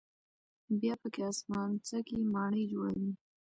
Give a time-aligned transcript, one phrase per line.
[0.79, 3.11] بیا پکې آسمانڅکې ماڼۍ جوړوي.